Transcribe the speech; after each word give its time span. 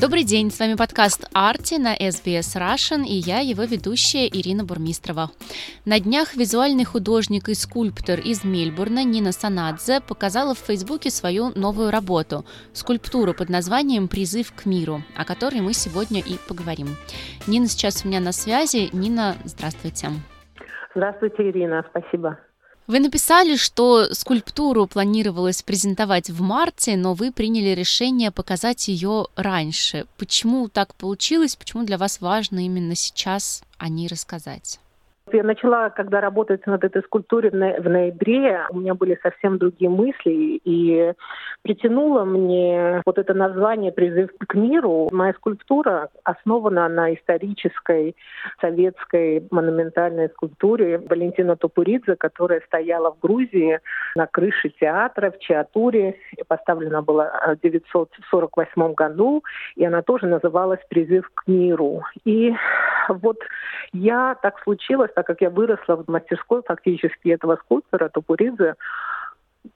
Добрый 0.00 0.24
день, 0.24 0.50
с 0.50 0.58
вами 0.58 0.76
подкаст 0.76 1.28
«Арти» 1.34 1.74
на 1.74 1.94
SBS 1.94 2.56
Russian 2.56 3.04
и 3.04 3.12
я, 3.12 3.40
его 3.40 3.64
ведущая 3.64 4.28
Ирина 4.28 4.64
Бурмистрова. 4.64 5.28
На 5.84 6.00
днях 6.00 6.34
визуальный 6.36 6.84
художник 6.84 7.50
и 7.50 7.54
скульптор 7.54 8.18
из 8.18 8.42
Мельбурна 8.42 9.04
Нина 9.04 9.32
Санадзе 9.32 10.00
показала 10.00 10.54
в 10.54 10.58
Фейсбуке 10.58 11.10
свою 11.10 11.50
новую 11.54 11.90
работу– 11.90 12.46
скульптуру 12.72 13.34
под 13.34 13.50
названием 13.50 14.08
«Призыв 14.08 14.54
к 14.54 14.64
миру», 14.64 15.02
о 15.18 15.26
которой 15.26 15.60
мы 15.60 15.74
сегодня 15.74 16.20
и 16.20 16.38
поговорим. 16.48 16.88
Нина 17.46 17.66
сейчас 17.66 18.02
у 18.02 18.08
меня 18.08 18.20
на 18.20 18.32
связи. 18.32 18.88
Нина, 18.94 19.34
здравствуйте. 19.44 20.08
Здравствуйте, 20.94 21.50
Ирина, 21.50 21.84
спасибо. 21.90 22.38
Вы 22.90 22.98
написали, 22.98 23.54
что 23.54 24.12
скульптуру 24.12 24.88
планировалось 24.88 25.62
презентовать 25.62 26.28
в 26.28 26.42
марте, 26.42 26.96
но 26.96 27.14
вы 27.14 27.30
приняли 27.30 27.68
решение 27.68 28.32
показать 28.32 28.88
ее 28.88 29.28
раньше. 29.36 30.06
Почему 30.16 30.66
так 30.66 30.96
получилось? 30.96 31.54
Почему 31.54 31.84
для 31.84 31.98
вас 31.98 32.20
важно 32.20 32.66
именно 32.66 32.96
сейчас 32.96 33.62
о 33.78 33.88
ней 33.88 34.08
рассказать? 34.08 34.80
Я 35.32 35.44
начала, 35.44 35.90
когда 35.90 36.20
работать 36.20 36.66
над 36.66 36.84
этой 36.84 37.02
скульптурой 37.02 37.50
в 37.50 37.88
ноябре, 37.88 38.66
у 38.70 38.78
меня 38.78 38.94
были 38.94 39.18
совсем 39.22 39.58
другие 39.58 39.90
мысли, 39.90 40.60
и 40.64 41.12
притянуло 41.62 42.24
мне 42.24 43.02
вот 43.06 43.18
это 43.18 43.34
название 43.34 43.92
«Призыв 43.92 44.30
к 44.46 44.54
миру». 44.54 45.08
Моя 45.12 45.32
скульптура 45.34 46.08
основана 46.24 46.88
на 46.88 47.14
исторической 47.14 48.16
советской 48.60 49.46
монументальной 49.50 50.28
скульптуре 50.30 50.98
Валентина 50.98 51.56
Топуридзе, 51.56 52.16
которая 52.16 52.60
стояла 52.66 53.12
в 53.12 53.20
Грузии 53.20 53.80
на 54.14 54.26
крыше 54.26 54.70
театра 54.80 55.30
в 55.30 55.38
Чиатуре, 55.38 56.16
поставлена 56.48 57.02
была 57.02 57.30
в 57.30 57.58
1948 57.58 58.94
году, 58.94 59.44
и 59.76 59.84
она 59.84 60.02
тоже 60.02 60.26
называлась 60.26 60.80
«Призыв 60.88 61.30
к 61.34 61.46
миру». 61.46 62.02
И 62.24 62.52
вот 63.08 63.38
я 63.92 64.36
так 64.42 64.60
случилось, 64.62 65.10
так 65.20 65.26
как 65.26 65.42
я 65.42 65.50
выросла 65.50 65.96
в 65.96 66.08
мастерской 66.08 66.62
фактически 66.66 67.28
этого 67.28 67.56
скульптора 67.56 68.08
Топуридзе, 68.08 68.76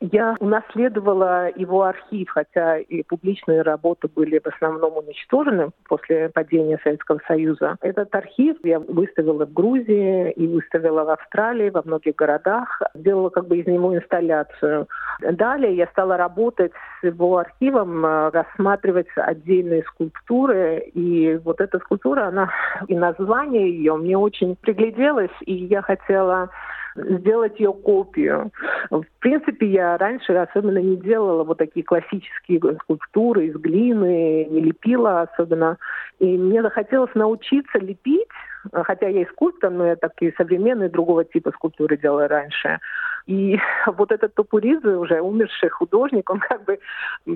я 0.01 0.35
унаследовала 0.41 1.51
его 1.55 1.83
архив, 1.83 2.31
хотя 2.31 2.79
и 2.79 3.03
публичные 3.03 3.63
работы 3.63 4.09
были 4.09 4.39
в 4.39 4.47
основном 4.47 4.97
уничтожены 4.97 5.71
после 5.89 6.31
падения 6.31 6.79
Советского 6.83 7.21
Союза. 7.27 7.77
Этот 7.81 8.15
архив 8.15 8.57
я 8.65 8.81
выставила 8.81 9.45
в 9.45 9.53
Грузии 9.53 10.31
и 10.33 10.47
выставила 10.47 11.05
в 11.05 11.11
Австралии, 11.11 11.71
во 11.71 11.83
многих 11.85 12.17
городах. 12.17 12.81
Сделала 12.95 13.29
как 13.29 13.47
бы 13.47 13.59
из 13.59 13.67
него 13.67 13.95
инсталляцию. 13.95 14.89
Далее 15.21 15.77
я 15.77 15.87
стала 15.89 16.17
работать 16.17 16.73
с 17.01 17.05
его 17.05 17.39
архивом, 17.39 18.05
э, 18.05 18.31
рассматривать 18.31 19.09
отдельные 19.17 19.83
скульптуры. 19.83 20.79
И 20.95 21.37
вот 21.45 21.61
эта 21.61 21.79
скульптура, 21.79 22.27
она 22.29 22.51
и 22.89 22.95
название 22.95 23.71
ее 23.71 23.97
мне 23.97 24.17
очень 24.17 24.57
пригляделось, 24.57 25.31
и 25.43 25.55
я 25.55 25.83
хотела 25.83 26.51
сделать 26.95 27.59
ее 27.59 27.73
копию. 27.73 28.51
В 28.91 29.05
принципе, 29.21 29.67
я 29.67 29.97
раньше 29.99 30.33
особенно 30.33 30.79
не 30.79 30.97
делала 30.97 31.45
вот 31.45 31.59
такие 31.59 31.85
классические 31.85 32.61
скульптуры 32.83 33.47
из 33.47 33.57
глины, 33.57 34.47
не 34.51 34.61
лепила 34.61 35.23
особенно. 35.23 35.79
И 36.19 36.39
мне 36.39 36.63
захотелось 36.63 37.15
научиться 37.15 37.79
лепить, 37.79 38.29
хотя 38.73 39.09
я 39.09 39.23
и 39.23 39.27
скульптор, 39.27 39.71
но 39.71 39.87
я 39.87 39.97
такие 39.97 40.33
современные 40.37 40.89
другого 40.89 41.25
типа 41.25 41.51
скульптуры 41.53 41.97
делала 41.97 42.29
раньше. 42.29 42.79
И 43.27 43.59
вот 43.87 44.13
этот 44.13 44.35
Топуридзе, 44.35 44.97
уже 44.97 45.21
умерший 45.21 45.71
художник, 45.71 46.29
он 46.31 46.41
как 46.41 46.65
бы 46.65 46.79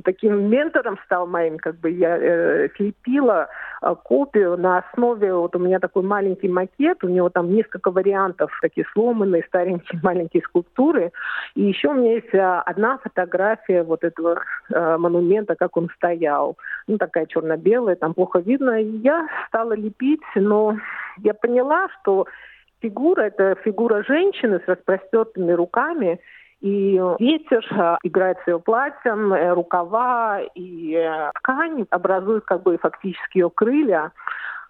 таким 0.04 0.48
ментором 0.48 0.98
стал 1.04 1.26
моим, 1.26 1.58
как 1.58 1.76
бы 1.76 1.90
я 1.90 2.16
э, 2.18 2.68
слепила 2.76 3.48
э, 3.82 3.94
копию 4.04 4.56
на 4.56 4.78
основе, 4.78 5.32
вот 5.34 5.56
у 5.56 5.58
меня 5.58 5.78
такой 5.78 6.02
маленький 6.02 6.48
макет, 6.48 7.02
у 7.04 7.08
него 7.08 7.30
там 7.30 7.50
несколько 7.50 7.90
вариантов, 7.90 8.50
такие 8.60 8.86
сломанные, 8.92 9.44
старенькие 9.44 10.00
маленькие 10.02 10.42
скульптуры. 10.42 11.12
И 11.54 11.62
еще 11.62 11.88
у 11.88 11.94
меня 11.94 12.14
есть 12.14 12.34
э, 12.34 12.62
одна 12.66 12.98
фотография 12.98 13.82
вот 13.82 14.04
этого 14.04 14.42
э, 14.70 14.96
монумента, 14.98 15.56
как 15.56 15.76
он 15.76 15.88
стоял. 15.96 16.56
Ну, 16.86 16.98
такая 16.98 17.26
черно-белая, 17.26 17.96
там 17.96 18.14
плохо 18.14 18.40
видно. 18.40 18.80
И 18.80 18.98
я 18.98 19.26
стала 19.48 19.72
лепить, 19.72 20.20
но 20.34 20.76
я 21.18 21.34
поняла, 21.34 21.88
что 22.00 22.26
фигура– 22.80 23.22
это 23.22 23.54
фигура 23.64 24.02
женщины 24.04 24.60
с 24.64 24.68
распростертыми 24.68 25.52
руками, 25.52 26.20
и 26.60 27.00
ветер 27.20 27.64
а, 27.70 27.98
играет 28.02 28.38
с 28.44 28.48
ее 28.48 28.58
платьем, 28.58 29.32
э, 29.32 29.52
рукава 29.52 30.40
и 30.56 30.94
э, 30.94 31.30
ткань 31.36 31.86
образуют 31.90 32.44
как 32.46 32.64
бы 32.64 32.76
фактически 32.78 33.38
ее 33.38 33.50
крылья. 33.50 34.10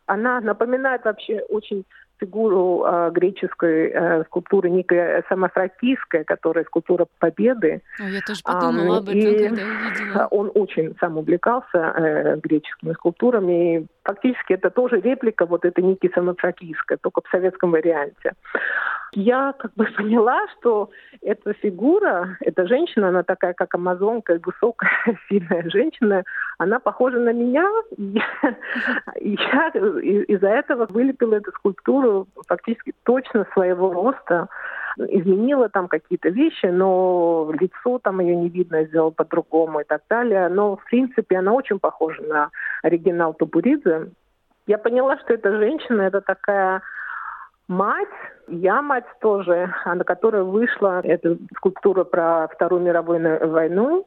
Она 0.05 0.41
напоминает 0.41 1.05
вообще 1.05 1.41
очень 1.49 1.85
фигуру 2.19 2.85
э, 2.85 3.11
греческой 3.13 3.91
э, 3.91 4.25
скульптуры 4.25 4.71
Никая 4.71 5.25
Самофракийская, 5.29 6.25
которая 6.25 6.65
скульптура 6.65 7.07
Победы. 7.19 7.83
О, 7.99 8.09
я 8.09 8.21
тоже 8.21 8.41
подумала 8.43 8.97
а, 8.97 8.99
об 8.99 9.09
этом, 9.09 9.19
и 9.19 9.49
когда 9.49 9.63
увидела. 9.63 10.27
Он 10.31 10.51
очень 10.55 10.97
сам 11.01 11.19
увлекался 11.19 11.79
э, 11.79 12.37
греческими 12.37 12.93
скульптурами. 12.93 13.79
И 13.79 13.87
фактически 14.05 14.55
это 14.55 14.71
тоже 14.71 15.01
реплика 15.01 15.47
вот 15.47 15.65
этой 15.65 15.83
Ники 15.85 16.11
Самофракийской, 16.15 16.97
только 17.01 17.23
в 17.23 17.29
советском 17.31 17.73
варианте. 17.73 18.33
Я 19.13 19.55
как 19.59 19.75
бы 19.75 19.85
поняла, 19.97 20.47
что 20.59 20.91
эта 21.23 21.53
фигура, 21.55 22.37
эта 22.41 22.67
женщина, 22.67 23.09
она 23.09 23.23
такая, 23.23 23.55
как 23.55 23.75
амазонка, 23.75 24.39
высокая, 24.45 24.91
сильная 25.29 25.69
женщина, 25.71 26.25
она 26.59 26.79
похожа 26.79 27.19
на 27.19 27.33
меня. 27.33 27.69
И, 27.97 28.21
я 29.21 29.69
из-за 29.69 30.49
этого 30.49 30.87
вылепила 30.87 31.37
эту 31.37 31.53
скульптуру 31.53 32.29
фактически 32.47 32.93
точно 33.05 33.47
своего 33.53 33.93
роста 33.93 34.49
изменила 34.99 35.69
там 35.69 35.89
какие-то 35.89 36.29
вещи, 36.29 36.67
но 36.67 37.53
лицо 37.59 37.99
там 37.99 38.21
ее 38.21 38.35
не 38.35 38.49
видно, 38.49 38.85
сделала 38.85 39.11
по-другому 39.11 39.81
и 39.81 39.85
так 39.85 40.03
далее. 40.11 40.49
Но, 40.49 40.77
в 40.77 40.85
принципе, 40.85 41.39
она 41.39 41.53
очень 41.53 41.79
похожа 41.79 42.23
на 42.23 42.51
оригинал 42.83 43.35
Тубуридзе. 43.35 44.11
Я 44.67 44.79
поняла, 44.79 45.17
что 45.19 45.35
эта 45.35 45.57
женщина, 45.57 46.03
это 46.03 46.21
такая 46.21 46.83
мать, 47.69 48.09
я 48.49 48.83
мать 48.83 49.05
тоже, 49.21 49.73
на 49.85 50.05
которой 50.05 50.43
вышла 50.43 51.01
эта 51.05 51.37
скульптура 51.57 52.05
про 52.05 52.49
Вторую 52.49 52.83
мировую 52.83 53.49
войну. 53.51 54.07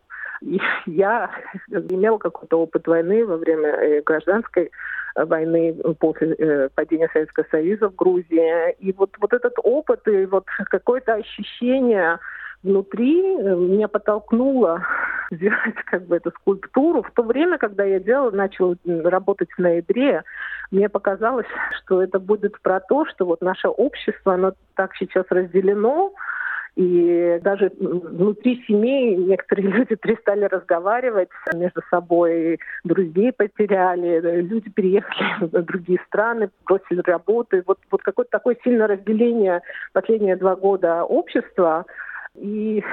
Я 0.88 1.29
имела 1.67 2.17
какой-то 2.17 2.59
опыт 2.59 2.88
войны 2.88 3.23
во 3.25 3.38
время 3.38 3.69
э, 3.69 4.01
гражданской 4.01 4.72
войны 5.16 5.75
после 5.99 6.33
э, 6.33 6.69
падения 6.73 7.09
Советского 7.13 7.45
Союза 7.51 7.89
в 7.89 7.95
Грузии. 7.95 8.72
И 8.79 8.91
вот, 8.94 9.11
вот 9.19 9.33
этот 9.33 9.53
опыт 9.63 10.07
и 10.07 10.25
вот 10.25 10.45
какое-то 10.66 11.13
ощущение 11.13 12.17
внутри 12.63 13.22
э, 13.22 13.55
меня 13.55 13.88
подтолкнуло 13.88 14.83
сделать 15.31 15.75
как 15.85 16.05
бы 16.07 16.17
эту 16.17 16.31
скульптуру. 16.31 17.03
В 17.03 17.11
то 17.11 17.23
время, 17.23 17.57
когда 17.57 17.83
я 17.83 17.99
делала, 17.99 18.31
начала 18.31 18.75
работать 18.85 19.49
в 19.51 19.59
ноябре, 19.59 20.23
мне 20.72 20.89
показалось, 20.89 21.47
что 21.77 22.01
это 22.01 22.19
будет 22.19 22.59
про 22.61 22.79
то, 22.79 23.05
что 23.05 23.25
вот 23.25 23.41
наше 23.41 23.67
общество, 23.67 24.33
оно 24.33 24.53
так 24.75 24.95
сейчас 24.95 25.25
разделено, 25.29 26.13
и 26.75 27.39
даже 27.44 27.69
внутри 27.79 28.63
семей 28.66 29.16
некоторые 29.17 29.67
люди 29.72 29.95
перестали 29.95 30.45
разговаривать 30.45 31.29
между 31.53 31.81
собой, 31.89 32.59
друзей 32.83 33.33
потеряли, 33.33 34.41
люди 34.41 34.69
переехали 34.69 35.45
в 35.51 35.63
другие 35.63 35.99
страны, 36.07 36.49
бросили 36.66 37.02
работы. 37.02 37.63
Вот, 37.66 37.79
вот 37.90 38.02
какое-то 38.02 38.31
такое 38.31 38.58
сильное 38.63 38.87
разделение 38.87 39.61
последние 39.91 40.37
два 40.37 40.55
года 40.55 41.03
общества. 41.03 41.85
И 42.35 42.83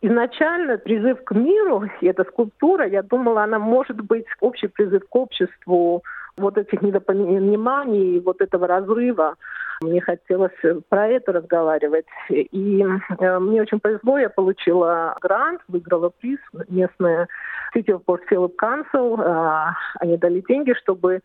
Изначально 0.00 0.78
призыв 0.78 1.24
к 1.24 1.34
миру, 1.34 1.84
и 2.00 2.06
эта 2.06 2.24
скульптура, 2.24 2.86
я 2.86 3.02
думала, 3.02 3.42
она 3.42 3.58
может 3.58 4.00
быть 4.00 4.26
общий 4.40 4.68
призыв 4.68 5.02
к 5.08 5.16
обществу 5.16 6.02
вот 6.36 6.56
этих 6.56 6.82
недопониманий, 6.82 8.20
вот 8.20 8.40
этого 8.40 8.68
разрыва. 8.68 9.34
Мне 9.80 10.00
хотелось 10.00 10.52
про 10.88 11.08
это 11.08 11.32
разговаривать. 11.32 12.06
И 12.30 12.84
э, 13.18 13.38
мне 13.40 13.62
очень 13.62 13.80
повезло, 13.80 14.18
я 14.18 14.28
получила 14.28 15.16
грант, 15.20 15.60
выиграла 15.66 16.10
приз 16.10 16.38
местная 16.68 17.26
City 17.74 17.88
of 17.88 18.04
Port 18.04 18.20
Phillip 18.30 18.52
Council. 18.60 19.20
Э, 19.20 19.72
они 19.98 20.16
дали 20.16 20.44
деньги, 20.48 20.74
чтобы 20.74 21.22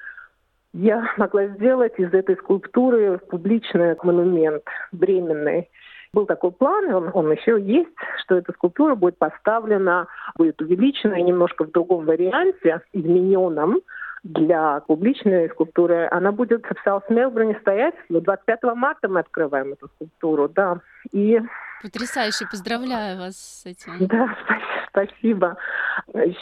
я 0.73 1.07
могла 1.17 1.45
сделать 1.45 1.93
из 1.99 2.11
этой 2.11 2.35
скульптуры 2.37 3.19
публичный 3.29 3.95
монумент 4.01 4.63
временный. 4.91 5.69
Был 6.13 6.27
такой 6.27 6.51
план, 6.51 6.93
он, 6.93 7.09
он 7.13 7.31
еще 7.31 7.59
есть, 7.59 7.89
что 8.23 8.35
эта 8.35 8.53
скульптура 8.53 8.93
будет 8.93 9.17
поставлена, 9.17 10.07
будет 10.37 10.61
увеличена 10.61 11.19
немножко 11.19 11.65
в 11.65 11.71
другом 11.71 12.05
варианте, 12.05 12.81
измененном, 12.93 13.79
для 14.23 14.79
публичной 14.81 15.49
скульптуры. 15.49 16.07
Она 16.11 16.31
будет 16.31 16.65
в 16.65 16.83
Саус 16.83 17.03
Мелбурне 17.09 17.57
стоять. 17.61 17.95
25 18.09 18.63
марта 18.75 19.09
мы 19.09 19.19
открываем 19.19 19.73
эту 19.73 19.87
скульптуру, 19.87 20.47
да. 20.47 20.79
И 21.11 21.41
Потрясающе, 21.83 22.45
поздравляю 22.49 23.19
вас 23.19 23.35
с 23.35 23.65
этим. 23.65 24.07
Да, 24.07 24.33
спасибо. 24.89 25.57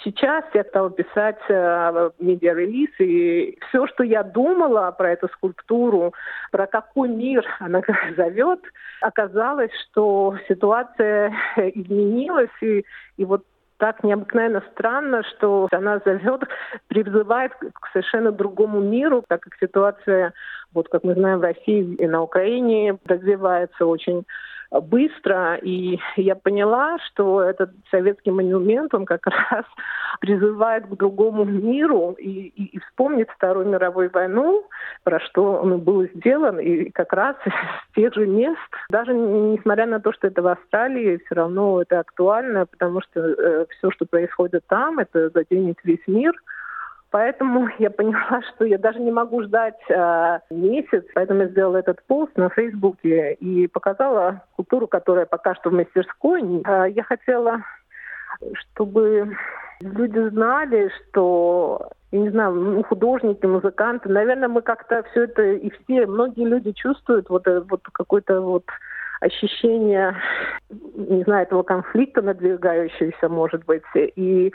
Сейчас 0.04 0.46
я 0.54 0.64
стала 0.66 0.92
писать 0.92 1.40
э, 1.50 2.10
медиа-релиз, 2.20 2.92
и 3.00 3.58
все, 3.68 3.88
что 3.88 4.04
я 4.04 4.22
думала 4.22 4.92
про 4.92 5.14
эту 5.14 5.30
скульптуру, 5.30 6.14
про 6.52 6.68
какой 6.68 7.10
мир 7.10 7.44
она 7.60 7.82
зовет, 8.16 8.60
оказалось, 9.02 9.72
что 9.90 10.38
ситуация 10.48 11.34
изменилась, 11.58 12.52
и, 12.62 12.86
и 13.18 13.26
вот 13.26 13.44
так 13.78 14.04
необыкновенно 14.04 14.64
странно, 14.74 15.24
что 15.24 15.68
она 15.72 16.00
зовет, 16.06 16.44
призывает 16.86 17.52
к 17.56 17.88
совершенно 17.92 18.32
другому 18.32 18.80
миру, 18.80 19.24
так 19.28 19.42
как 19.42 19.54
ситуация, 19.60 20.34
вот 20.72 20.88
как 20.90 21.04
мы 21.04 21.16
знаем, 21.16 21.40
в 21.40 21.42
России 21.42 21.96
и 21.96 22.06
на 22.06 22.22
Украине 22.22 23.00
развивается 23.06 23.88
очень 23.88 24.24
быстро, 24.72 25.56
и 25.56 26.00
я 26.16 26.36
поняла, 26.36 26.98
что 27.00 27.42
этот 27.42 27.72
советский 27.90 28.32
монумент, 28.32 28.94
он 28.94 29.06
как 29.06 29.28
раз 29.52 29.66
призывает 30.22 30.86
к 30.88 30.96
другому 30.96 31.44
миру 31.44 32.16
и, 32.18 32.30
и, 32.30 32.78
и 32.78 32.80
вспомнить 32.80 33.30
Вторую 33.30 33.68
мировую 33.68 34.10
войну, 34.12 34.66
про 35.04 35.20
что 35.20 35.54
он 35.56 35.80
был 35.80 36.08
сделан, 36.16 36.60
и 36.60 36.90
как 36.92 37.12
раз 37.14 37.36
с 37.92 37.96
тех 37.96 38.14
же 38.14 38.26
мест, 38.26 38.60
даже 38.90 39.14
несмотря 39.14 39.86
на 39.86 40.00
то, 40.00 40.14
что 40.14 40.28
это 40.28 40.42
в 40.42 40.48
Австралии, 40.48 41.22
все 41.26 41.36
равно 41.36 41.82
это 41.82 42.00
актуально, 42.00 42.66
потому 42.66 43.02
что 43.02 43.20
э, 43.20 43.66
все, 43.78 43.92
что 43.92 44.06
происходит 44.06 44.64
там, 44.68 45.00
это 45.00 45.30
заденет 45.30 45.78
весь 45.84 46.08
мир– 46.08 46.34
Поэтому 47.12 47.68
я 47.80 47.90
поняла, 47.92 48.42
что 48.54 48.66
я 48.66 48.78
даже 48.78 49.00
не 49.00 49.12
могу 49.12 49.44
ждать 49.44 49.80
э, 49.90 50.40
месяц, 50.50 51.04
поэтому 51.14 51.42
я 51.42 51.48
сделала 51.50 51.78
этот 51.78 52.02
пост 52.04 52.36
на 52.38 52.50
Фейсбуке 52.50 53.34
и 53.34 53.68
показала 53.68 54.44
культуру, 54.56 54.88
которая 54.88 55.26
пока 55.26 55.54
что 55.56 55.70
в 55.70 55.74
мастерской. 55.74 56.42
Э, 56.66 56.90
я 56.90 57.04
хотела, 57.04 57.64
чтобы 58.56 59.38
люди 59.82 60.30
знали, 60.30 60.90
что 61.10 61.92
я 62.12 62.20
не 62.20 62.30
знаю, 62.30 62.54
ну, 62.54 62.84
художники, 62.84 63.46
музыканты, 63.46 64.10
наверное, 64.10 64.50
мы 64.50 64.62
как-то 64.62 65.04
все 65.12 65.24
это 65.24 65.44
и 65.44 65.70
все, 65.70 66.06
многие 66.06 66.46
люди 66.46 66.72
чувствуют 66.72 67.30
вот, 67.30 67.48
э, 67.48 67.62
вот 67.62 67.82
какой-то 67.92 68.42
вот 68.42 68.66
ощущение, 69.22 70.16
не 70.70 71.24
знаю, 71.24 71.44
этого 71.44 71.64
конфликта 71.64 72.22
надвигающегося, 72.22 73.30
может 73.30 73.64
быть, 73.66 73.84
и, 73.96 74.52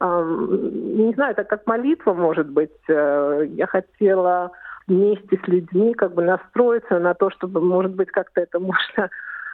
не 0.00 1.14
знаю, 1.14 1.32
это 1.32 1.44
как 1.44 1.66
молитва, 1.66 2.12
может 2.12 2.48
быть. 2.50 2.70
Э, 2.88 3.46
я 3.48 3.66
хотела 3.66 4.50
вместе 4.86 5.40
с 5.42 5.48
людьми 5.48 5.94
как 5.94 6.14
бы 6.14 6.22
настроиться 6.22 6.98
на 6.98 7.14
то, 7.14 7.30
чтобы, 7.30 7.60
может 7.60 7.94
быть, 7.94 8.10
как-то 8.10 8.40
это 8.40 8.58
можно 8.60 9.08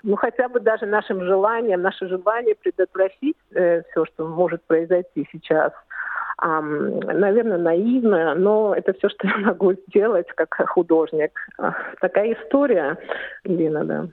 ну 0.06 0.16
хотя 0.16 0.48
бы 0.48 0.60
даже 0.60 0.84
нашим 0.84 1.24
желанием, 1.24 1.80
наше 1.80 2.06
желание 2.08 2.54
предотвратить 2.54 3.38
э, 3.54 3.82
все, 3.90 4.04
что 4.04 4.26
может 4.26 4.62
произойти 4.66 5.26
сейчас. 5.32 5.72
Um, 6.44 7.00
наверное, 7.12 7.58
наивно, 7.58 8.34
но 8.34 8.74
это 8.74 8.92
все, 8.92 9.08
что 9.08 9.26
я 9.26 9.36
могу 9.46 9.72
сделать 9.88 10.26
как 10.34 10.54
художник. 10.68 11.30
Такая 12.00 12.34
история, 12.34 12.98
Лина, 13.44 13.84
да. 13.84 14.08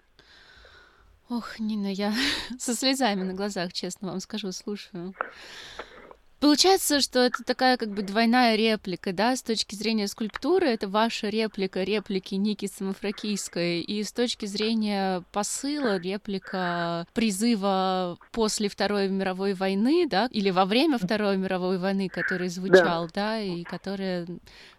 Ох, 1.31 1.59
Нина, 1.59 1.87
я 1.87 2.13
со 2.59 2.75
слезами 2.75 3.23
на 3.23 3.33
глазах, 3.33 3.71
честно 3.71 4.09
вам 4.09 4.19
скажу, 4.19 4.51
слушаю. 4.51 5.13
Получается, 6.41 7.01
что 7.01 7.19
это 7.19 7.43
такая 7.43 7.77
как 7.77 7.89
бы 7.89 8.01
двойная 8.01 8.55
реплика, 8.55 9.13
да, 9.13 9.35
с 9.35 9.43
точки 9.43 9.75
зрения 9.75 10.07
скульптуры, 10.07 10.65
это 10.65 10.87
ваша 10.87 11.29
реплика 11.29 11.83
реплики 11.83 12.33
Ники 12.33 12.65
Самофракийской, 12.65 13.81
и 13.81 14.03
с 14.03 14.11
точки 14.11 14.47
зрения 14.47 15.23
посыла 15.31 15.97
реплика 15.97 17.05
призыва 17.13 18.17
после 18.31 18.69
Второй 18.69 19.07
мировой 19.09 19.53
войны, 19.53 20.07
да, 20.09 20.27
или 20.31 20.49
во 20.49 20.65
время 20.65 20.97
Второй 20.97 21.37
мировой 21.37 21.77
войны, 21.77 22.09
который 22.09 22.49
звучал, 22.49 23.05
да, 23.05 23.11
да 23.21 23.39
и 23.39 23.63
который 23.63 24.25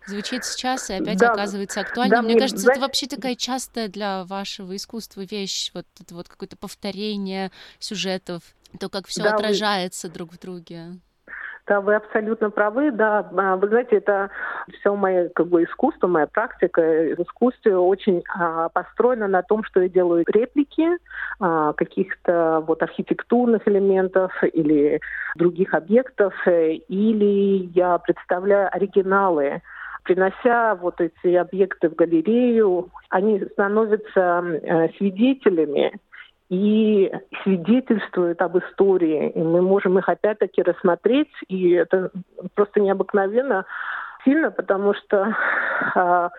звучит 0.09 0.45
сейчас 0.45 0.91
и 0.91 0.95
опять 0.95 1.19
да. 1.19 1.31
оказывается 1.31 1.81
актуальным. 1.81 2.17
Да, 2.17 2.23
мне, 2.23 2.33
мне 2.33 2.41
кажется, 2.41 2.67
да. 2.67 2.73
это 2.73 2.81
вообще 2.81 3.07
такая 3.07 3.37
частая 3.37 3.87
для 3.87 4.25
вашего 4.25 4.75
искусства 4.75 5.21
вещь, 5.21 5.71
вот 5.75 5.87
это 6.01 6.13
вот 6.13 6.29
какое-то 6.29 6.57
повторение 6.57 7.53
сюжетов, 7.79 8.43
то, 8.81 8.89
как 8.89 9.07
все 9.07 9.23
да, 9.23 9.37
отражается 9.37 10.09
вы... 10.09 10.15
друг 10.15 10.33
в 10.33 10.41
друге. 10.41 10.99
Да, 11.69 11.81
вы 11.81 11.95
абсолютно 11.95 12.51
правы, 12.51 12.91
да. 12.91 13.31
А, 13.37 13.57
вы 13.57 13.69
знаете, 13.69 13.97
это 13.97 14.31
все 14.73 14.97
мое 14.97 15.29
как 15.29 15.47
бы, 15.47 15.63
искусство, 15.63 16.09
моя 16.09 16.27
практика 16.27 16.81
в 16.81 17.23
искусстве 17.23 17.77
очень 17.77 18.25
а, 18.35 18.69
построена 18.69 19.29
на 19.29 19.43
том, 19.43 19.63
что 19.63 19.81
я 19.81 19.89
делаю 19.89 20.25
реплики 20.27 20.89
а, 21.39 21.73
каких-то 21.75 22.65
вот 22.67 22.83
архитектурных 22.83 23.67
элементов 23.69 24.33
или 24.43 25.01
других 25.37 25.73
объектов, 25.75 26.35
или 26.47 27.71
я 27.75 27.99
представляю 27.99 28.69
оригиналы 28.75 29.63
принося 30.05 30.75
вот 30.75 31.01
эти 31.01 31.35
объекты 31.35 31.89
в 31.89 31.95
галерею, 31.95 32.91
они 33.09 33.41
становятся 33.53 34.43
э, 34.43 34.89
свидетелями 34.99 35.93
и 36.53 37.11
свидетельствуют 37.43 38.43
об 38.43 38.59
истории. 38.59 39.31
И 39.31 39.39
мы 39.39 39.63
можем 39.63 39.99
их 39.99 40.07
опять-таки 40.07 40.63
рассмотреть, 40.63 41.33
и 41.49 41.71
это 41.71 42.11
просто 42.55 42.81
необыкновенно 42.81 43.65
сильно, 44.23 44.51
потому 44.51 44.93
что 44.93 45.35
а, 45.95 46.31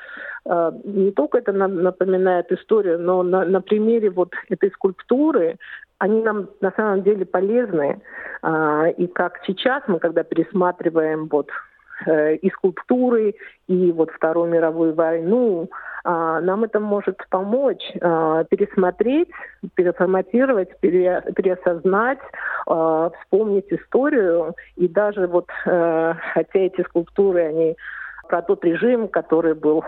а, 0.45 0.71
не 0.83 1.09
только 1.09 1.39
это 1.39 1.51
нам 1.51 1.81
напоминает 1.81 2.51
историю, 2.51 2.99
но 2.99 3.23
на, 3.23 3.43
на 3.43 3.59
примере 3.59 4.11
вот 4.11 4.35
этой 4.49 4.69
скульптуры 4.69 5.57
они 5.97 6.21
нам 6.21 6.47
на 6.61 6.71
самом 6.77 7.01
деле 7.01 7.25
полезны. 7.25 7.99
А, 8.43 8.89
и 8.89 9.07
как 9.07 9.39
сейчас 9.47 9.81
мы, 9.87 9.97
когда 9.97 10.21
пересматриваем 10.21 11.27
вот 11.27 11.49
и 12.07 12.49
скульптуры, 12.49 13.35
и 13.67 13.91
вот 13.91 14.11
Вторую 14.11 14.49
мировую 14.49 14.93
войну, 14.93 15.69
а, 16.03 16.41
нам 16.41 16.65
это 16.65 16.79
может 16.79 17.17
помочь 17.29 17.83
а, 18.01 18.43
пересмотреть, 18.45 19.29
переформатировать, 19.75 20.77
переосознать, 20.81 22.19
а, 22.67 23.09
вспомнить 23.21 23.71
историю. 23.71 24.53
И 24.75 24.87
даже 24.87 25.27
вот, 25.27 25.49
э, 25.65 26.13
хотя 26.33 26.59
эти 26.59 26.81
скульптуры, 26.81 27.41
они 27.41 27.77
про 28.27 28.41
тот 28.41 28.63
режим, 28.65 29.07
который 29.07 29.53
был 29.53 29.83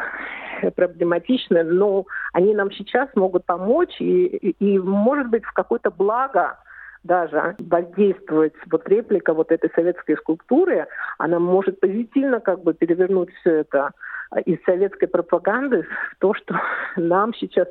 проблематичный, 0.76 1.64
но 1.64 2.06
они 2.32 2.54
нам 2.54 2.72
сейчас 2.72 3.10
могут 3.16 3.46
помочь 3.46 3.96
и, 4.00 4.26
и, 4.26 4.52
и 4.52 4.80
может 4.80 5.30
быть, 5.30 5.44
в 5.44 5.54
какое-то 5.54 5.92
благо 5.92 6.58
даже 7.06 7.56
воздействовать 7.60 8.54
вот 8.72 8.88
реплика 8.90 9.34
вот 9.34 9.52
этой 9.52 9.70
советской 9.76 10.18
скульптуры, 10.18 10.88
она 11.18 11.40
может 11.40 11.80
позитивно 11.80 12.40
как 12.40 12.64
бы 12.64 12.74
перевернуть 12.74 13.30
все 13.36 13.58
это 13.58 13.92
из 14.46 14.58
советской 14.66 15.08
пропаганды 15.08 15.84
в 15.84 16.20
то, 16.20 16.34
что 16.34 16.56
нам 16.98 17.34
сейчас 17.34 17.68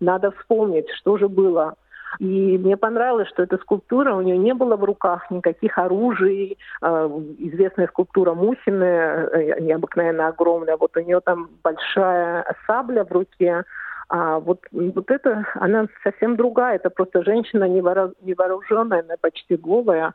надо 0.00 0.30
вспомнить, 0.32 0.88
что 0.90 1.16
же 1.18 1.28
было. 1.28 1.74
И 2.20 2.58
мне 2.58 2.76
понравилось, 2.76 3.28
что 3.28 3.42
эта 3.42 3.56
скульптура, 3.58 4.14
у 4.14 4.20
нее 4.20 4.38
не 4.38 4.54
было 4.54 4.76
в 4.76 4.84
руках 4.84 5.28
никаких 5.30 5.78
оружий. 5.78 6.58
А, 6.80 7.08
известная 7.38 7.88
скульптура 7.88 8.34
Мусины, 8.34 8.84
э, 8.84 9.60
необыкновенно 9.60 10.28
огромная, 10.28 10.76
вот 10.76 10.96
у 10.96 11.00
нее 11.00 11.20
там 11.20 11.48
большая 11.64 12.44
сабля 12.66 13.04
в 13.04 13.10
руке, 13.10 13.64
а 14.08 14.38
вот, 14.38 14.60
вот 14.72 15.10
это, 15.10 15.46
она 15.54 15.86
совсем 16.02 16.36
другая. 16.36 16.76
Это 16.76 16.90
просто 16.90 17.22
женщина 17.24 17.64
невооруженная, 17.64 19.00
она 19.00 19.14
почти 19.20 19.56
голая. 19.56 20.12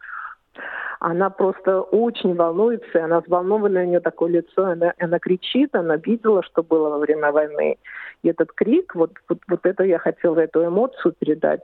Она 1.00 1.30
просто 1.30 1.82
очень 1.82 2.36
волнуется, 2.36 3.06
она 3.06 3.22
взволнованная, 3.22 3.86
у 3.86 3.88
нее 3.88 4.00
такое 4.02 4.32
лицо, 4.32 4.66
она, 4.66 4.94
она 5.00 5.18
кричит, 5.20 5.74
она 5.74 5.96
видела, 5.96 6.44
что 6.44 6.62
было 6.62 6.90
во 6.90 6.98
время 6.98 7.32
войны. 7.32 7.78
И 8.22 8.28
этот 8.28 8.52
крик, 8.52 8.96
вот, 8.96 9.14
вот, 9.30 9.40
вот 9.48 9.66
это 9.66 9.84
я 9.84 9.98
хотела, 9.98 10.40
эту 10.40 10.66
эмоцию 10.66 11.16
передать. 11.18 11.64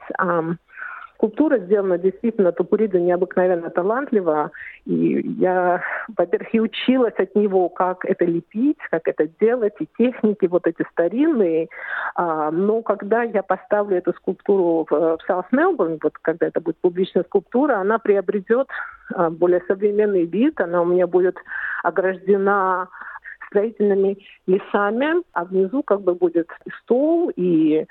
Скульптура 1.16 1.58
сделана 1.60 1.98
действительно 1.98 2.52
Тупурида 2.52 3.00
необыкновенно 3.00 3.70
талантливо. 3.70 4.52
И 4.86 5.22
я, 5.40 5.82
во-первых, 6.16 6.54
и 6.54 6.60
училась 6.60 7.14
от 7.18 7.36
него, 7.36 7.70
как 7.70 8.06
это 8.06 8.26
лепить, 8.26 8.78
как 8.92 9.08
это 9.08 9.28
делать, 9.40 9.74
и 9.80 9.88
техники 9.98 10.46
вот 10.46 10.68
эти 10.68 10.86
старинные. 10.92 11.70
А, 12.16 12.52
но 12.52 12.82
когда 12.82 13.24
я 13.24 13.44
поставлю 13.44 13.98
эту 13.98 14.14
скульптуру 14.14 14.86
в, 14.90 14.92
в 14.92 15.20
South 15.30 15.46
Melbourne, 15.54 16.00
вот 16.04 16.18
когда 16.22 16.48
это 16.48 16.60
будет 16.60 16.78
публичная 16.82 17.24
скульптура, 17.24 17.78
она 17.78 17.98
приобретет 17.98 18.68
а, 19.14 19.30
более 19.30 19.62
современный 19.68 20.26
вид, 20.26 20.60
она 20.60 20.82
у 20.82 20.86
меня 20.86 21.08
будет 21.08 21.38
ограждена 21.84 22.90
строительными 23.48 24.18
лесами, 24.48 25.24
а 25.34 25.46
внизу 25.46 25.82
как 25.82 26.02
бы 26.02 26.14
будет 26.14 26.50
стол 26.82 27.32
и 27.36 27.86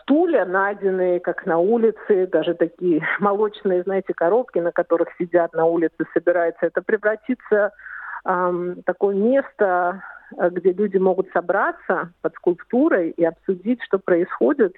стулья, 0.00 0.44
найденные 0.44 1.20
как 1.20 1.46
на 1.46 1.58
улице, 1.58 2.26
даже 2.26 2.54
такие 2.54 3.06
молочные, 3.18 3.82
знаете, 3.82 4.14
коробки, 4.14 4.58
на 4.58 4.72
которых 4.72 5.08
сидят 5.18 5.52
на 5.52 5.64
улице, 5.66 6.06
собирается. 6.12 6.66
Это 6.66 6.82
превратится 6.82 7.72
эм, 8.24 8.82
такое 8.84 9.14
место, 9.14 10.02
где 10.32 10.72
люди 10.72 10.98
могут 10.98 11.30
собраться 11.32 12.10
под 12.22 12.34
скульптурой 12.34 13.10
и 13.10 13.24
обсудить, 13.24 13.82
что 13.82 13.98
происходит. 13.98 14.74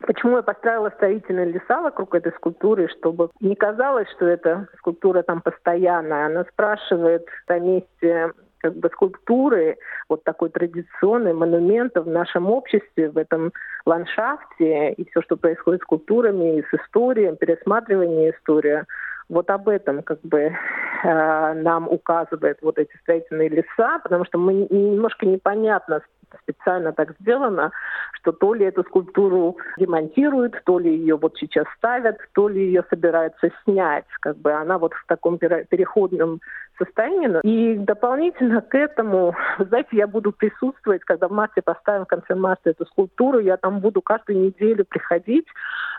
Почему 0.00 0.36
я 0.36 0.42
построила 0.42 0.90
строительные 0.90 1.46
леса 1.46 1.80
вокруг 1.80 2.14
этой 2.14 2.32
скульптуры, 2.32 2.88
чтобы 2.88 3.30
не 3.40 3.56
казалось, 3.56 4.08
что 4.16 4.26
эта 4.26 4.68
скульптура 4.78 5.22
там 5.22 5.40
постоянная. 5.40 6.26
Она 6.26 6.44
спрашивает 6.44 7.26
о 7.48 7.58
месте 7.58 8.32
как 8.60 8.74
бы 8.76 8.88
скульптуры, 8.90 9.78
вот 10.08 10.24
такой 10.24 10.50
традиционный 10.50 11.32
монумента 11.32 12.02
в 12.02 12.08
нашем 12.08 12.50
обществе, 12.50 13.10
в 13.10 13.16
этом 13.16 13.52
ландшафте, 13.86 14.92
и 14.92 15.08
все, 15.10 15.22
что 15.22 15.36
происходит 15.36 15.80
с 15.80 15.84
скульптурами, 15.84 16.58
и 16.58 16.62
с 16.62 16.74
историей, 16.74 17.36
пересматривание 17.36 18.32
истории, 18.32 18.84
вот 19.28 19.50
об 19.50 19.68
этом 19.68 20.02
как 20.02 20.20
бы 20.22 20.38
э, 20.40 21.54
нам 21.54 21.88
указывает 21.88 22.58
вот 22.62 22.78
эти 22.78 22.96
строительные 23.02 23.48
леса, 23.48 23.98
потому 24.02 24.24
что 24.24 24.38
мы 24.38 24.54
немножко 24.70 25.26
непонятно 25.26 26.00
специально 26.42 26.92
так 26.92 27.14
сделано, 27.20 27.72
что 28.12 28.32
то 28.32 28.54
ли 28.54 28.64
эту 28.66 28.82
скульптуру 28.84 29.56
демонтируют, 29.78 30.62
то 30.64 30.78
ли 30.78 30.96
ее 30.96 31.16
вот 31.16 31.36
сейчас 31.38 31.66
ставят, 31.76 32.18
то 32.32 32.48
ли 32.48 32.66
ее 32.66 32.84
собираются 32.90 33.50
снять. 33.64 34.06
Как 34.20 34.36
бы 34.36 34.52
она 34.52 34.78
вот 34.78 34.92
в 34.94 35.06
таком 35.06 35.38
переходном 35.38 36.40
состоянии. 36.78 37.40
И 37.42 37.76
дополнительно 37.78 38.60
к 38.60 38.74
этому, 38.74 39.34
знаете, 39.58 39.90
я 39.92 40.06
буду 40.06 40.32
присутствовать, 40.32 41.02
когда 41.04 41.28
в 41.28 41.32
марте 41.32 41.62
поставим 41.62 42.04
в 42.04 42.08
конце 42.08 42.34
марта 42.34 42.70
эту 42.70 42.86
скульптуру, 42.86 43.40
я 43.40 43.56
там 43.56 43.80
буду 43.80 44.00
каждую 44.00 44.38
неделю 44.38 44.84
приходить 44.84 45.46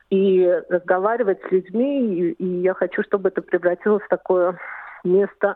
и 0.10 0.62
разговаривать 0.70 1.40
с 1.48 1.52
людьми, 1.52 2.14
и, 2.14 2.32
и 2.32 2.62
я 2.62 2.74
хочу, 2.74 3.04
чтобы 3.04 3.30
это 3.30 3.42
превратилось 3.42 4.04
в 4.04 4.10
такое 4.10 4.58
место 5.04 5.56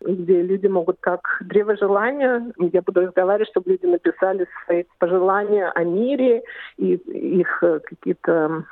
где 0.00 0.42
люди 0.42 0.66
могут 0.66 0.98
как 1.00 1.38
древо 1.40 1.76
желания, 1.76 2.52
я 2.58 2.82
буду 2.82 3.02
разговаривать, 3.02 3.50
чтобы 3.50 3.70
люди 3.70 3.86
написали 3.86 4.46
свои 4.64 4.84
пожелания 4.98 5.68
о 5.68 5.84
мире 5.84 6.42
и 6.76 6.94
их 6.94 7.62
э, 7.62 7.80
какие-то 7.80 8.64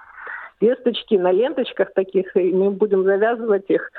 весточки 0.60 1.16
на 1.16 1.32
ленточках 1.32 1.92
таких, 1.94 2.36
и 2.36 2.52
мы 2.52 2.70
будем 2.70 3.04
завязывать 3.04 3.68
их. 3.68 3.90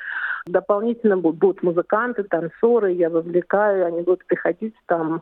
Дополнительно 0.46 1.18
будут 1.18 1.63
музыканты, 1.63 2.24
танцоры, 2.24 2.92
я 2.92 3.10
вовлекаю, 3.10 3.86
они 3.86 4.01
будут 4.01 4.25
приходить 4.25 4.75
там. 4.88 5.22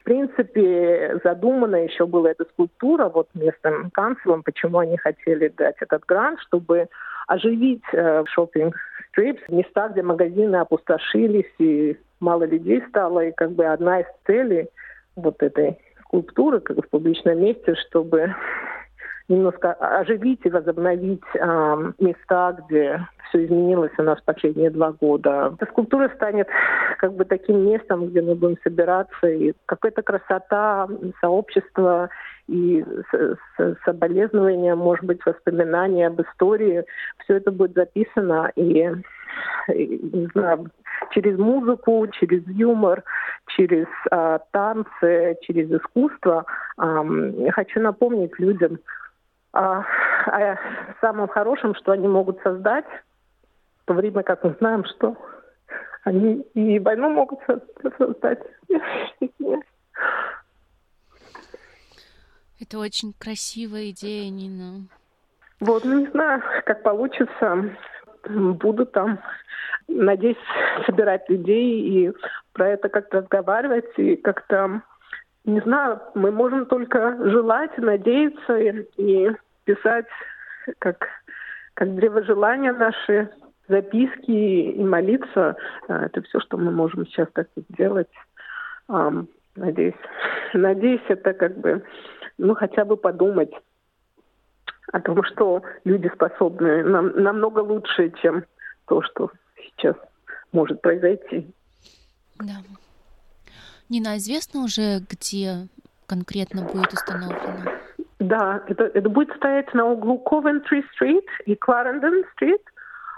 В 0.00 0.04
принципе, 0.04 1.20
задумана 1.22 1.84
еще 1.84 2.06
была 2.06 2.30
эта 2.30 2.44
скульптура 2.44 3.08
вот 3.10 3.28
местным 3.34 3.90
канцлером, 3.90 4.42
почему 4.42 4.78
они 4.78 4.96
хотели 4.96 5.48
дать 5.48 5.76
этот 5.80 6.04
грант, 6.06 6.40
чтобы 6.40 6.88
оживить 7.26 7.84
э, 7.92 8.24
шопинг 8.26 8.74
стрипс, 9.18 9.42
места, 9.48 9.88
где 9.88 10.02
магазины 10.02 10.56
опустошились 10.56 11.52
и 11.58 11.96
мало 12.20 12.44
людей 12.44 12.82
стало. 12.88 13.26
И 13.26 13.32
как 13.32 13.52
бы 13.52 13.66
одна 13.66 14.00
из 14.00 14.06
целей 14.26 14.68
вот 15.16 15.42
этой 15.42 15.78
скульптуры 16.02 16.60
как 16.60 16.78
в 16.78 16.88
публичном 16.88 17.40
месте, 17.40 17.74
чтобы 17.74 18.34
немножко 19.28 19.72
оживить 19.72 20.40
и 20.44 20.50
возобновить 20.50 21.22
э, 21.34 21.92
места, 21.98 22.56
где 22.66 23.06
все 23.28 23.44
изменилось 23.44 23.92
у 23.98 24.02
нас 24.02 24.20
последние 24.22 24.70
два 24.70 24.92
года. 24.92 25.52
Эта 25.54 25.70
скульптура 25.70 26.10
станет 26.16 26.48
как 26.98 27.12
бы 27.14 27.24
таким 27.24 27.66
местом, 27.66 28.08
где 28.08 28.22
мы 28.22 28.34
будем 28.34 28.56
собираться, 28.62 29.28
и 29.28 29.52
какая-то 29.66 30.02
красота, 30.02 30.88
сообщество 31.20 32.08
и 32.48 32.84
соболезнования, 33.84 34.74
может 34.74 35.04
быть, 35.04 35.24
воспоминания 35.26 36.06
об 36.06 36.20
истории. 36.22 36.84
Все 37.22 37.36
это 37.36 37.52
будет 37.52 37.74
записано 37.74 38.50
и, 38.56 38.90
не 39.68 40.26
знаю, 40.32 40.70
через 41.10 41.38
музыку, 41.38 42.06
через 42.18 42.46
юмор, 42.48 43.04
через 43.48 43.86
а, 44.10 44.40
танцы, 44.50 45.36
через 45.42 45.70
искусство. 45.70 46.46
Я 46.78 47.52
хочу 47.52 47.80
напомнить 47.80 48.38
людям 48.38 48.78
а, 49.52 49.84
о 50.26 50.58
самом 51.00 51.28
хорошем, 51.28 51.74
что 51.74 51.92
они 51.92 52.08
могут 52.08 52.40
создать, 52.42 52.86
в 53.82 53.86
то 53.86 53.94
время 53.94 54.22
как 54.22 54.44
мы 54.44 54.54
знаем, 54.58 54.84
что 54.84 55.16
они 56.04 56.42
и 56.54 56.78
войну 56.78 57.10
могут 57.10 57.40
создать. 57.98 58.40
Это 62.60 62.78
очень 62.78 63.12
красивая 63.18 63.90
идея, 63.90 64.30
Нина. 64.30 64.88
Вот, 65.60 65.84
ну 65.84 66.00
не 66.00 66.06
знаю, 66.08 66.42
как 66.64 66.82
получится. 66.82 67.76
Буду 68.28 68.84
там, 68.84 69.20
надеюсь, 69.86 70.36
собирать 70.86 71.28
людей 71.28 71.80
и 71.80 72.12
про 72.52 72.68
это 72.70 72.88
как-то 72.88 73.18
разговаривать 73.18 73.86
и 73.96 74.16
как-то, 74.16 74.82
не 75.48 75.60
знаю, 75.60 76.00
мы 76.14 76.30
можем 76.30 76.66
только 76.66 77.16
желать, 77.30 77.76
надеяться 77.78 78.56
и, 78.58 78.86
и 78.96 79.30
писать 79.64 80.06
как, 80.78 81.06
как 81.74 81.94
древожелания 81.94 82.72
наши, 82.72 83.30
записки 83.66 84.30
и 84.30 84.84
молиться. 84.84 85.56
А, 85.88 86.04
это 86.04 86.22
все, 86.22 86.40
что 86.40 86.58
мы 86.58 86.70
можем 86.70 87.06
сейчас 87.06 87.28
так 87.32 87.48
сделать. 87.70 88.10
Надеюсь, 89.56 89.94
надеюсь, 90.52 91.02
это 91.08 91.32
как 91.32 91.56
бы 91.58 91.82
ну, 92.38 92.54
хотя 92.54 92.84
бы 92.84 92.96
подумать 92.96 93.52
о 94.92 95.00
том, 95.00 95.22
что 95.24 95.62
люди 95.84 96.10
способны 96.14 96.84
нам, 96.84 97.12
намного 97.20 97.60
лучше, 97.60 98.10
чем 98.22 98.44
то, 98.86 99.02
что 99.02 99.30
сейчас 99.56 99.96
может 100.52 100.80
произойти. 100.80 101.50
Да. 102.38 102.54
Нина, 103.88 104.16
известно 104.18 104.64
уже, 104.64 105.00
где 105.08 105.68
конкретно 106.06 106.62
будет 106.62 106.92
установлено? 106.92 107.72
Да, 108.18 108.62
это, 108.66 108.84
это 108.84 109.08
будет 109.08 109.34
стоять 109.36 109.72
на 109.74 109.86
углу 109.86 110.22
Coventry-стрит 110.24 111.24
и 111.46 111.54
Clarendon-стрит. 111.54 112.62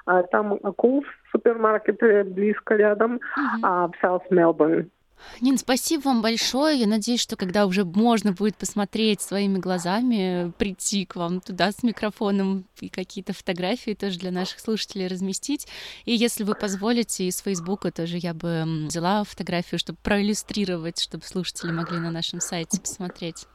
А, 0.07 0.23
там 0.25 0.55
Coles 0.55 1.05
супермаркет 1.33 1.99
близко 2.33 2.75
рядом, 2.75 3.17
uh-huh. 3.17 3.61
а 3.63 3.89
в 3.89 3.93
South 4.03 4.29
Melbourne. 4.31 4.89
Нин, 5.41 5.59
спасибо 5.59 6.03
вам 6.03 6.23
большое. 6.23 6.79
Я 6.79 6.87
надеюсь, 6.87 7.21
что 7.21 7.37
когда 7.37 7.67
уже 7.67 7.85
можно 7.85 8.33
будет 8.33 8.57
посмотреть 8.57 9.21
своими 9.21 9.59
глазами, 9.59 10.53
прийти 10.59 11.07
к 11.07 11.17
вам 11.17 11.41
туда 11.41 11.73
с 11.73 11.83
микрофоном 11.83 12.65
и 12.81 12.89
какие-то 12.89 13.33
фотографии 13.33 13.95
тоже 13.95 14.19
для 14.19 14.31
наших 14.31 14.61
слушателей 14.61 15.07
разместить. 15.07 15.67
И 16.05 16.13
если 16.13 16.45
вы 16.45 16.55
позволите, 16.55 17.25
из 17.25 17.39
Фейсбука 17.41 17.91
тоже 17.91 18.17
я 18.19 18.35
бы 18.35 18.65
взяла 18.87 19.25
фотографию, 19.25 19.79
чтобы 19.79 19.99
проиллюстрировать, 20.03 21.01
чтобы 21.01 21.25
слушатели 21.25 21.71
могли 21.71 21.99
на 21.99 22.11
нашем 22.11 22.41
сайте 22.41 22.81
посмотреть. 22.81 23.47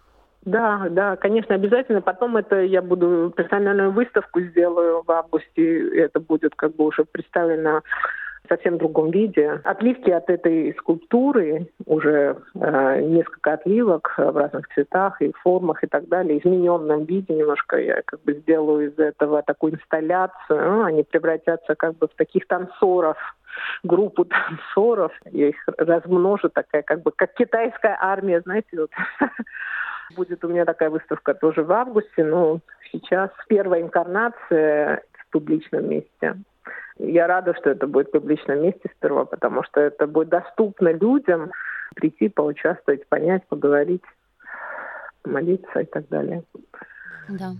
Да, 0.45 0.87
да, 0.91 1.15
конечно, 1.15 1.55
обязательно. 1.55 2.01
Потом 2.01 2.37
это 2.37 2.61
я 2.61 2.83
буду 2.83 3.33
персональную 3.35 3.91
выставку 3.91 4.41
сделаю 4.41 5.03
в 5.03 5.11
августе. 5.11 5.99
Это 5.99 6.19
будет 6.19 6.53
как 6.55 6.75
бы 6.75 6.85
уже 6.85 7.03
представлено 7.03 7.81
совсем 8.47 8.77
другом 8.77 9.11
виде. 9.11 9.61
Отливки 9.63 10.09
от 10.09 10.29
этой 10.29 10.73
скульптуры, 10.77 11.67
уже 11.85 12.37
э, 12.55 13.01
несколько 13.01 13.53
отливок 13.53 14.13
в 14.17 14.37
разных 14.37 14.67
цветах 14.73 15.21
и 15.21 15.31
формах 15.43 15.83
и 15.83 15.87
так 15.87 16.07
далее, 16.07 16.39
измененном 16.39 17.05
виде 17.05 17.33
немножко 17.33 17.77
я 17.77 18.01
как 18.05 18.21
бы 18.23 18.33
сделаю 18.33 18.91
из 18.91 18.99
этого 18.99 19.41
такую 19.43 19.73
инсталляцию. 19.73 20.83
Они 20.83 21.03
превратятся 21.03 21.75
как 21.75 21.97
бы 21.97 22.07
в 22.07 22.15
таких 22.15 22.47
танцоров, 22.47 23.17
группу 23.83 24.25
танцоров. 24.25 25.11
Я 25.31 25.49
их 25.49 25.57
размножу, 25.77 26.49
такая 26.49 26.81
как 26.81 27.01
бы 27.01 27.11
как 27.15 27.33
китайская 27.33 27.97
армия, 27.99 28.41
знаете, 28.41 28.67
вот. 28.79 28.91
Будет 30.15 30.43
у 30.45 30.47
меня 30.47 30.65
такая 30.65 30.91
выставка 30.91 31.33
тоже 31.33 31.63
в 31.63 31.71
августе, 31.71 32.23
но 32.23 32.59
сейчас 32.91 33.31
первая 33.47 33.81
инкарнация 33.81 35.01
в 35.13 35.31
публичном 35.31 35.89
месте. 35.89 36.35
Я 36.97 37.27
рада, 37.27 37.53
что 37.55 37.69
это 37.69 37.87
будет 37.87 38.07
в 38.07 38.11
публичном 38.11 38.61
месте 38.61 38.89
сперва, 38.97 39.25
потому 39.25 39.63
что 39.63 39.81
это 39.81 40.07
будет 40.07 40.29
доступно 40.29 40.93
людям 40.93 41.51
прийти, 41.95 42.29
поучаствовать, 42.29 43.07
понять, 43.07 43.45
поговорить, 43.47 44.03
молиться 45.25 45.79
и 45.79 45.85
так 45.85 46.07
далее. 46.09 46.43
Да. 47.29 47.51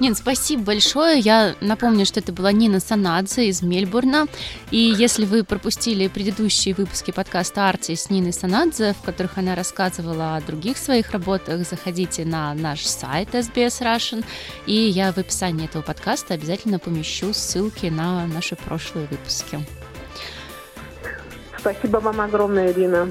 Нин, 0.00 0.14
спасибо 0.14 0.62
большое. 0.62 1.18
Я 1.18 1.56
напомню, 1.60 2.06
что 2.06 2.20
это 2.20 2.32
была 2.32 2.52
Нина 2.52 2.78
Санадзе 2.78 3.48
из 3.48 3.62
Мельбурна. 3.62 4.28
И 4.70 4.76
если 4.78 5.24
вы 5.24 5.42
пропустили 5.42 6.06
предыдущие 6.06 6.74
выпуски 6.76 7.10
подкаста 7.10 7.68
«Арти» 7.68 7.96
с 7.96 8.08
Ниной 8.08 8.32
Санадзе, 8.32 8.94
в 8.94 9.04
которых 9.04 9.38
она 9.38 9.56
рассказывала 9.56 10.36
о 10.36 10.40
других 10.40 10.78
своих 10.78 11.10
работах, 11.10 11.66
заходите 11.66 12.24
на 12.24 12.54
наш 12.54 12.84
сайт 12.84 13.34
SBS 13.34 13.82
Russian, 13.82 14.24
и 14.66 14.74
я 14.74 15.12
в 15.12 15.18
описании 15.18 15.64
этого 15.64 15.82
подкаста 15.82 16.34
обязательно 16.34 16.78
помещу 16.78 17.34
ссылки 17.34 17.86
на 17.86 18.24
наши 18.26 18.54
прошлые 18.54 19.08
выпуски. 19.08 19.58
Спасибо 21.58 21.98
вам 21.98 22.20
огромное, 22.20 22.70
Ирина. 22.70 23.10